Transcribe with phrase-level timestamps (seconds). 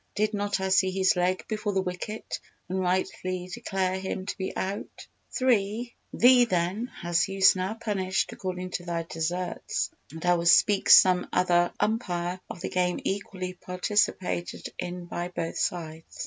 [0.15, 4.51] Did not I see his leg before the wicket and rightly declare him to be
[4.57, 5.05] out?
[5.39, 11.27] Thee, then, has Zeus now punished according to thy deserts and I will seek some
[11.31, 16.19] other umpire of the game equally participated in by both sides."